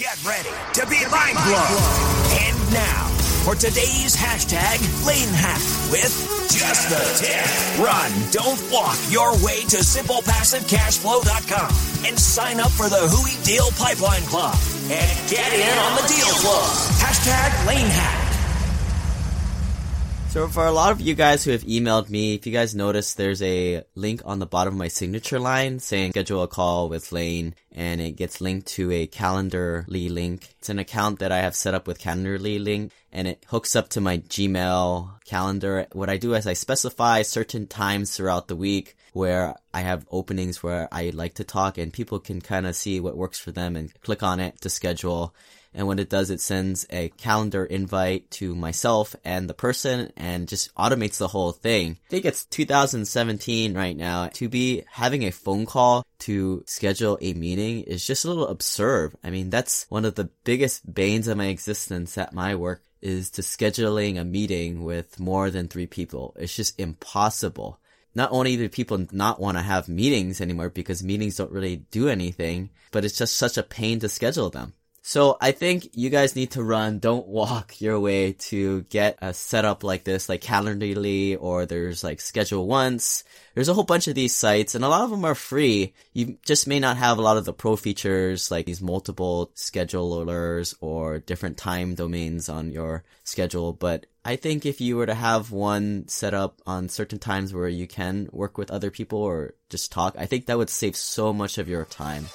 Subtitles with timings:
[0.00, 1.76] Get ready to be mind blown.
[2.32, 3.08] And now,
[3.44, 5.60] for today's hashtag Lane Hack
[5.92, 6.08] with
[6.48, 7.44] Just the Tip.
[7.78, 11.68] Run, don't walk your way to SimplePassiveCashFlow.com
[12.08, 16.32] and sign up for the Hui Deal Pipeline Club and get in on the deal
[16.40, 16.64] flow.
[16.96, 18.29] Hashtag Lane Hack.
[20.30, 23.14] So for a lot of you guys who have emailed me, if you guys notice,
[23.14, 27.10] there's a link on the bottom of my signature line saying schedule a call with
[27.10, 30.54] Lane and it gets linked to a Calendly link.
[30.60, 33.88] It's an account that I have set up with Calendly link and it hooks up
[33.88, 35.88] to my Gmail calendar.
[35.90, 40.62] What I do is I specify certain times throughout the week where I have openings
[40.62, 43.74] where I like to talk and people can kind of see what works for them
[43.74, 45.34] and click on it to schedule.
[45.72, 50.48] And when it does, it sends a calendar invite to myself and the person and
[50.48, 51.98] just automates the whole thing.
[52.06, 54.28] I think it's 2017 right now.
[54.34, 59.14] To be having a phone call to schedule a meeting is just a little absurd.
[59.22, 63.30] I mean, that's one of the biggest banes of my existence at my work is
[63.30, 66.34] to scheduling a meeting with more than three people.
[66.38, 67.80] It's just impossible
[68.14, 72.08] not only do people not want to have meetings anymore because meetings don't really do
[72.08, 74.74] anything, but it's just such a pain to schedule them.
[75.02, 79.32] So I think you guys need to run, don't walk your way to get a
[79.32, 83.24] setup like this, like Calendly, or there's like Schedule Once.
[83.54, 85.94] There's a whole bunch of these sites, and a lot of them are free.
[86.12, 90.74] You just may not have a lot of the pro features, like these multiple schedulers
[90.80, 95.50] or different time domains on your schedule, but I think if you were to have
[95.50, 99.90] one set up on certain times where you can work with other people or just
[99.90, 102.26] talk, I think that would save so much of your time.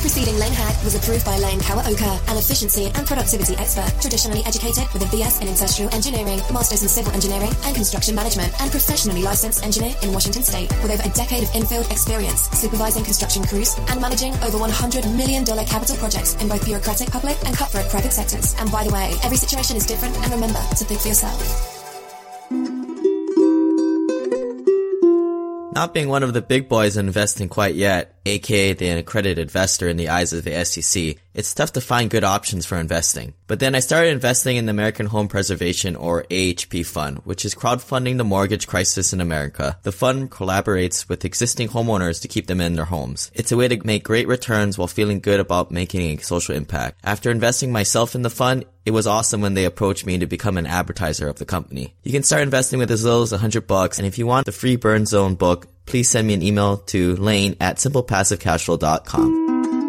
[0.00, 4.40] The preceding Lane Hack was approved by Lane Kawaoka, an efficiency and productivity expert, traditionally
[4.46, 8.70] educated with a BS in industrial engineering, masters in civil engineering and construction management, and
[8.70, 13.44] professionally licensed engineer in Washington State, with over a decade of in-field experience supervising construction
[13.44, 18.14] crews and managing over $100 million capital projects in both bureaucratic public and cutthroat private
[18.14, 18.56] sectors.
[18.56, 21.76] And by the way, every situation is different, and remember to think for yourself.
[25.72, 29.88] Not being one of the big boys in investing quite yet, aka the accredited investor
[29.88, 33.34] in the eyes of the SEC, it's tough to find good options for investing.
[33.46, 37.54] But then I started investing in the American Home Preservation or AHP fund, which is
[37.54, 39.78] crowdfunding the mortgage crisis in America.
[39.82, 43.30] The fund collaborates with existing homeowners to keep them in their homes.
[43.34, 47.00] It's a way to make great returns while feeling good about making a social impact.
[47.04, 50.56] After investing myself in the fund, it was awesome when they approached me to become
[50.56, 51.94] an advertiser of the company.
[52.02, 54.52] You can start investing with as little as 100 bucks, and if you want the
[54.52, 59.79] free Burn Zone book, please send me an email to lane at simplepassivecashflow.com.